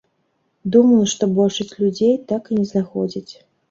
[0.75, 3.33] Думаю, што большасць людзей так і не знаходзяць.